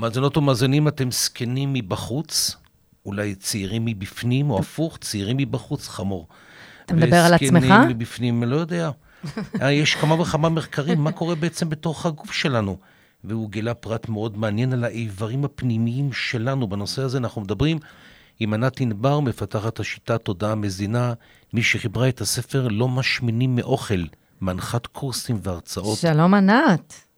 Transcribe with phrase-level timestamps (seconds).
[0.00, 2.56] מאזינות ומאזינים, אתם זקנים מבחוץ,
[3.06, 6.28] אולי צעירים מבפנים, או הפוך, צעירים מבחוץ, חמור.
[6.86, 7.62] אתה מדבר על עצמך?
[7.62, 8.90] וזקנים מבפנים, לא יודע.
[9.62, 12.76] אה, יש כמה וכמה מחקרים, מה קורה בעצם בתוך הגוף שלנו.
[13.24, 16.68] והוא גילה פרט מאוד מעניין על האיברים הפנימיים שלנו.
[16.68, 17.78] בנושא הזה אנחנו מדברים
[18.40, 21.12] עם ענת ענבר, מפתחת השיטה תודעה מזינה,
[21.52, 24.04] מי שחיברה את הספר לא משמינים מאוכל,
[24.40, 25.98] מנחת קורסים והרצאות.
[25.98, 27.09] שלום ענת.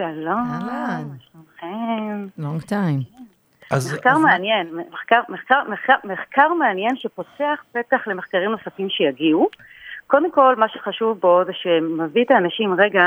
[0.00, 1.04] שלום, אהלן.
[1.08, 2.26] מה שלומכם?
[2.38, 3.00] לונג טיים.
[3.70, 9.48] אז, מחקר אז מעניין, מחקר, מחקר, מחקר, מחקר מעניין שפותח פתח למחקרים נוספים שיגיעו.
[10.06, 13.02] קודם כל, מה שחשוב בו זה שמביא את האנשים רגע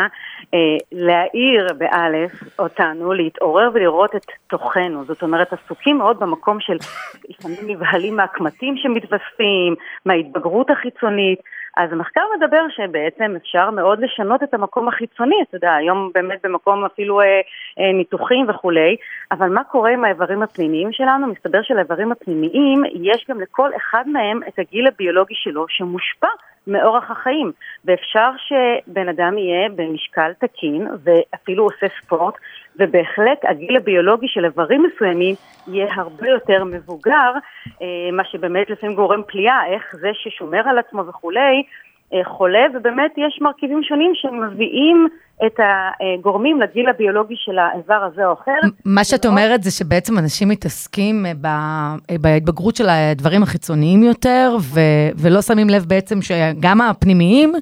[0.54, 0.60] אה,
[0.92, 5.06] להעיר באלף אותנו, להתעורר ולראות את תוכנו.
[5.06, 6.78] זאת אומרת, עסוקים מאוד במקום של
[7.30, 9.76] לפעמים נבהלים מהקמטים שמתווספים,
[10.06, 11.40] מההתבגרות החיצונית.
[11.78, 16.86] אז המחקר מדבר שבעצם אפשר מאוד לשנות את המקום החיצוני, אתה יודע, היום באמת במקום
[16.86, 17.26] אפילו אה,
[17.80, 18.96] אה, ניתוחים וכולי,
[19.32, 21.28] אבל מה קורה עם האיברים הפנימיים שלנו?
[21.28, 26.28] מסתבר שלאיברים הפנימיים יש גם לכל אחד מהם את הגיל הביולוגי שלו שמושפע
[26.68, 27.52] מאורח החיים,
[27.86, 32.34] ואפשר שבן אדם יהיה במשקל תקין ואפילו עושה ספורט,
[32.80, 35.36] ובהחלט הגיל הביולוגי של איברים מסוימים
[35.68, 37.32] יהיה הרבה יותר מבוגר,
[37.82, 41.64] אה, מה שבאמת לפעמים גורם פליאה, איך זה ששומר על עצמו וכולי,
[42.14, 45.08] אה, חולה, ובאמת יש מרכיבים שונים שמביאים
[45.46, 48.60] את הגורמים לגיל הביולוגי של האיבר הזה או אחר.
[48.86, 55.10] מה שאת אומרת זה שבעצם אנשים מתעסקים אה, ב- בהתבגרות של הדברים החיצוניים יותר, ו-
[55.22, 57.54] ולא שמים לב בעצם שגם הפנימיים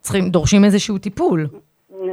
[0.00, 1.46] צריכים, דורשים איזשהו טיפול.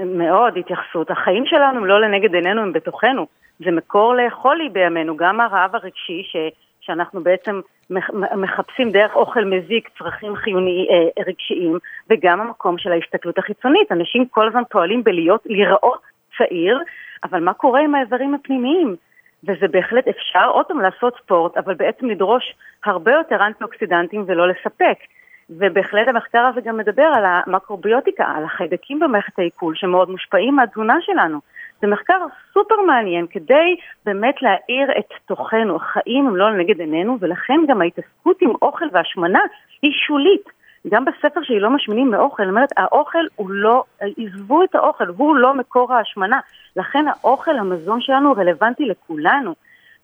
[0.05, 1.11] מאוד התייחסות.
[1.11, 3.27] החיים שלנו הם לא לנגד עינינו, הם בתוכנו.
[3.59, 6.35] זה מקור לחולי בימינו, גם הרעב הרגשי, ש,
[6.81, 11.77] שאנחנו בעצם מח- מחפשים דרך אוכל מזיק צרכים חיוניים אה, רגשיים,
[12.09, 13.91] וגם המקום של ההסתכלות החיצונית.
[13.91, 16.01] אנשים כל הזמן פועלים בלהיות, להיראות
[16.37, 16.79] צעיר,
[17.23, 18.95] אבל מה קורה עם האיברים הפנימיים?
[19.43, 24.97] וזה בהחלט אפשר, עוד פעם, לעשות ספורט, אבל בעצם לדרוש הרבה יותר אנטי-אוקסידנטים ולא לספק.
[25.49, 31.39] ובהחלט המחקר הזה גם מדבר על המקרוביוטיקה, על החיידקים במערכת העיכול שמאוד מושפעים מהתזונה שלנו.
[31.81, 33.75] זה מחקר סופר מעניין כדי
[34.05, 39.39] באמת להאיר את תוכנו, החיים הם לא לנגד עינינו ולכן גם ההתעסקות עם אוכל והשמנה
[39.81, 40.55] היא שולית.
[40.89, 43.83] גם בספר שלי לא משמינים מאוכל, אני אומרת, האוכל הוא לא,
[44.17, 46.39] עזבו את האוכל, הוא לא מקור ההשמנה.
[46.75, 49.55] לכן האוכל, המזון שלנו רלוונטי לכולנו.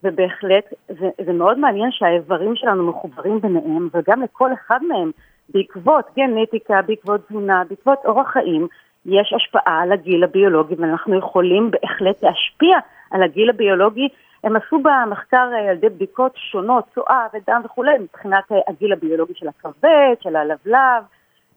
[0.03, 5.11] ובהחלט זה, זה מאוד מעניין שהאיברים שלנו מחוברים ביניהם, וגם לכל אחד מהם,
[5.53, 8.67] בעקבות גנטיקה, בעקבות תזונה, בעקבות אורח חיים,
[9.05, 12.77] יש השפעה על הגיל הביולוגי, ואנחנו יכולים בהחלט להשפיע
[13.11, 14.07] על הגיל הביולוגי.
[14.43, 19.33] הם עשו במחקר אה, על ידי בדיקות שונות, צואה ודם וכולי, מבחינת אה, הגיל הביולוגי
[19.35, 21.03] של הכבד, של הלבלב,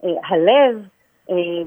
[0.03, 0.87] אה, הלב,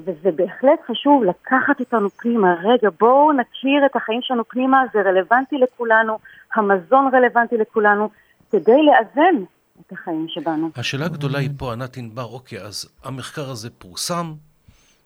[0.05, 2.55] וזה בהחלט חשוב לקחת אותנו פנימה.
[2.63, 6.17] רגע, בואו נכיר את החיים שלנו פנימה, זה רלוונטי לכולנו,
[6.55, 8.09] המזון רלוונטי לכולנו,
[8.51, 9.43] כדי לאזן
[9.89, 10.69] את החיים שבנו.
[10.75, 14.33] השאלה הגדולה היא פה, ענת ענבר, אוקיי, אז המחקר הזה פורסם.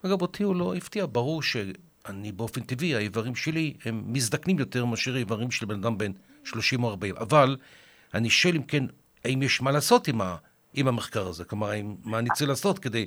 [0.06, 5.16] אגב, אותי הוא לא הפתיע, ברור שאני באופן טבעי, האיברים שלי הם מזדקנים יותר מאשר
[5.16, 6.12] האיברים של בן אדם בן
[6.44, 7.16] 30 או 40.
[7.18, 7.58] אבל
[8.14, 8.84] אני שואל אם כן,
[9.26, 10.36] האם יש מה לעשות עם, ה,
[10.74, 11.46] עם המחקר הזה?
[11.46, 13.06] כלומר, האם, מה אני צריך לעשות כדי...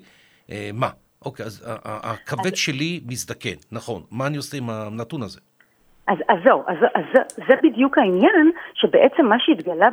[0.50, 0.90] אה, מה?
[1.24, 4.02] אוקיי, אז הכבד שלי מזדקן, נכון.
[4.10, 5.40] מה אני עושה עם הנתון הזה?
[6.06, 7.04] אז, זהו, אז, אז
[7.48, 9.88] זה, בדיוק העניין, שבעצם מה שהתגלה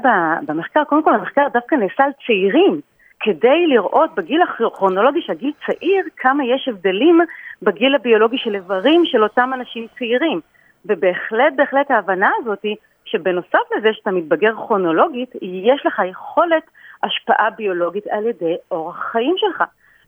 [0.46, 2.82] במחקר, קודם כל המחקר דווקא נעשה על צעירים,
[3.20, 7.22] כדי לראות בגיל הכרונולוגי של הגיל צעיר, כמה יש הבדלים
[7.62, 10.42] בגיל הביולוגי של איברים של אותם אנשים צעירים.
[10.86, 12.76] ובהחלט, בהחלט ההבנה הזאת היא
[13.06, 16.64] שבנוסף לזה שאתה מתבגר כרונולוגית, יש לך יכולת
[17.04, 19.64] השפעה ביולוגית על ידי אורח חיים שלך.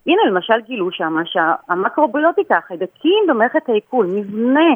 [0.07, 4.69] הנה למשל גילו שמה שהמקרוביוטיקה, החיידקים במערכת העיכול, מבנה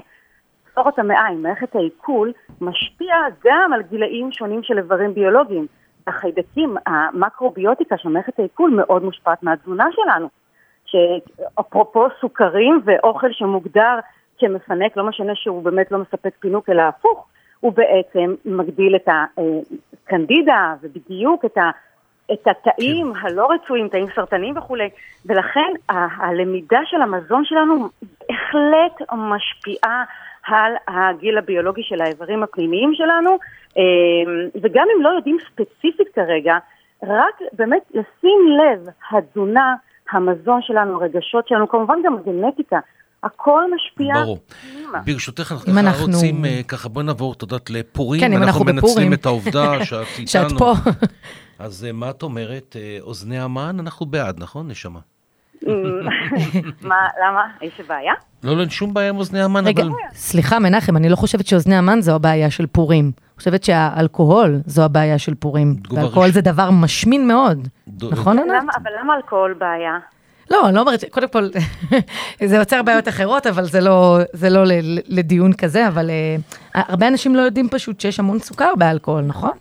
[0.76, 2.32] צורת המעיים, מערכת העיכול,
[2.62, 3.16] משפיע
[3.46, 5.68] גם על גילאים שונים של איברים ביולוגיים.
[6.08, 10.30] החיידקים, המקרוביוטיקה של מערכת העיכול מאוד מושפעת מהתזונה שלנו.
[10.86, 14.00] שאפרופו סוכרים ואוכל שמוגדר
[14.40, 17.28] כמפנק, לא משנה שהוא באמת לא מספק פינוק, אלא הפוך,
[17.60, 21.70] הוא בעצם מגדיל את הקנדידה ובדיוק את, ה,
[22.34, 23.20] את התאים כן.
[23.22, 24.90] הלא רצויים, תאים סרטניים וכולי,
[25.26, 30.04] ולכן ה- הלמידה של המזון שלנו בהחלט משפיעה
[30.48, 33.30] על הגיל הביולוגי של האיברים הפנימיים שלנו,
[33.78, 33.82] אמ,
[34.64, 36.58] וגם אם לא יודעים ספציפית כרגע,
[37.04, 39.76] רק באמת לשים לב, התזונה,
[40.12, 42.80] המזון שלנו, הרגשות שלנו, כמובן גם הגנטיקה,
[43.24, 44.14] הכל משפיע.
[44.24, 44.38] ברור.
[45.06, 48.22] ברשותך, אנחנו ככה אנחנו- רוצים, אה, ככה בוא נעבור, את יודעת, לפורים.
[48.22, 49.14] כן, אם אנחנו מנצלים בפורים.
[49.14, 50.28] את העובדה שאת איתנו.
[50.28, 50.74] שאת פה.
[51.60, 52.76] אז אה, מה את אומרת?
[52.80, 55.00] אה, אוזני המן, אנחנו בעד, נכון, נשמה?
[56.82, 57.44] מה, למה?
[57.62, 58.14] יש בעיה?
[58.44, 59.92] לא, לא, אין שום בעיה עם אוזני המן, רגע, אבל...
[60.14, 63.06] סליחה, מנחם, אני לא חושבת שאוזני המן זו הבעיה של פורים.
[63.06, 65.76] אני חושבת שהאלכוהול זו הבעיה של פורים.
[65.92, 67.68] ואלכוהול ראש- זה דבר משמין מאוד.
[67.88, 68.48] דו- נכון, ענת?
[68.62, 69.98] למה, אבל למה אלכוהול בעיה?
[70.52, 71.44] לא, אני לא אומרת, קודם כל,
[72.50, 76.36] זה יוצר בעיות אחרות, אבל זה לא, זה לא ל- לדיון כזה, אבל אה,
[76.76, 79.52] הרבה אנשים לא יודעים פשוט שיש המון סוכר באלכוהול, נכון?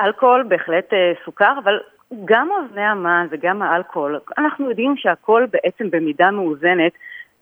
[0.00, 1.72] אלכוהול בהחלט אה, סוכר, אבל
[2.24, 6.92] גם אוזני המן וגם האלכוהול, אנחנו יודעים שהכל בעצם במידה מאוזנת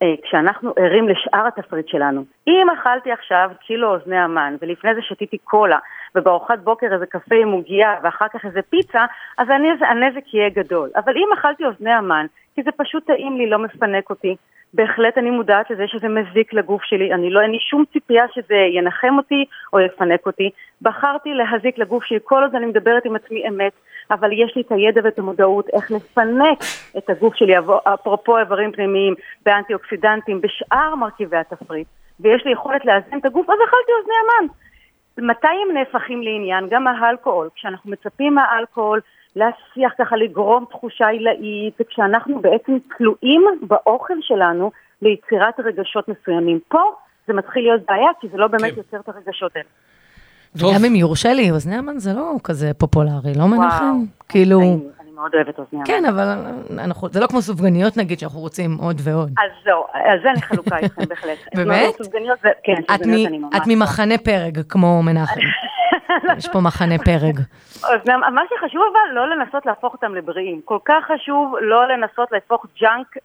[0.02, 2.24] אה, כשאנחנו ערים לשאר התפריט שלנו.
[2.46, 5.78] אם אכלתי עכשיו קילו אוזני המן ולפני זה שתיתי קולה
[6.14, 9.04] ובארוחת בוקר איזה קפה עם עוגייה ואחר כך איזה פיצה,
[9.38, 10.90] אז הנז- הנזק יהיה גדול.
[10.96, 14.36] אבל אם אכלתי אוזני המן, כי זה פשוט טעים לי, לא מפנק אותי,
[14.74, 18.54] בהחלט אני מודעת לזה שזה מזיק לגוף שלי, אני לא, אין לי שום ציפייה שזה
[18.54, 20.50] ינחם אותי או יפנק אותי.
[20.82, 23.72] בחרתי להזיק לגוף שלי כל עוד אני מדברת עם עצמי אמת,
[24.10, 26.58] אבל יש לי את הידע ואת המודעות איך לפנק
[26.98, 27.54] את הגוף שלי,
[27.94, 29.14] אפרופו איברים פנימיים,
[29.46, 31.86] באנטי-אוקסידנטים, בשאר מרכיבי התפריט,
[32.20, 34.46] ויש לי יכולת לאזן את הגוף, אז אכלתי אוזני המן.
[35.18, 36.68] מתי הם נהפכים לעניין?
[36.70, 37.48] גם האלכוהול.
[37.54, 39.00] כשאנחנו מצפים מהאלכוהול
[39.36, 44.70] להצליח ככה לגרום תחושה עילאית, וכשאנחנו בעצם תלויים באוכל שלנו
[45.02, 46.58] ליצירת רגשות מסוימים.
[46.68, 46.80] פה
[47.26, 48.76] זה מתחיל להיות בעיה, כי זה לא באמת כן.
[48.76, 49.66] יוצר את הרגשות האלה.
[50.58, 50.70] טוב.
[50.70, 53.96] וגם אם יורשה לי, אוזני המן זה לא כזה פופולרי, לא מנחם?
[54.28, 54.68] כאילו, אני,
[55.00, 55.84] אני מאוד אוהבת אוזני המן.
[55.86, 56.24] כן, אבל
[56.78, 59.28] אנחנו, זה לא כמו סופגניות נגיד, שאנחנו רוצים עוד ועוד.
[59.38, 61.38] אז זהו, על זה אני חלוקה איתכם בהחלט.
[61.54, 61.94] באמת?
[62.02, 63.54] סופגניות, זה- כן, את סופגניות אני ממש...
[63.56, 65.40] את ממחנה פרג, כמו מנחם.
[66.38, 67.40] יש פה מחנה פרג.
[68.06, 70.60] מה שחשוב אבל, לא לנסות להפוך אותם לבריאים.
[70.64, 73.16] כל כך חשוב לא לנסות להפוך ג'אנק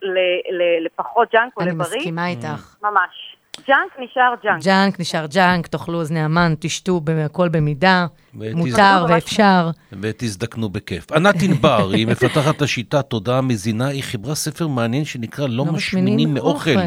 [0.85, 1.97] לפחות ג'אנק או אני לבריא.
[1.97, 2.75] מסכימה איתך.
[2.83, 3.37] ממש.
[3.67, 4.63] ג'אנק נשאר ג'אנק.
[4.63, 9.69] ג'אנק נשאר ג'אנק, תאכלו אוזני המן, תשתו הכל במידה, מותר ואפשר.
[10.01, 11.11] ותזדקנו בכיף.
[11.11, 16.33] ענת ענבר, היא מפתחת את השיטה תודעה מזינה, היא חיברה ספר מעניין שנקרא לא משמינים
[16.33, 16.79] מאוכל.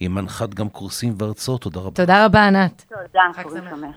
[0.00, 1.90] היא מנחת גם קורסים והרצאות, תודה רבה.
[1.90, 2.84] תודה רבה, ענת.
[2.88, 3.42] תודה, חג.
[3.50, 3.96] שמח.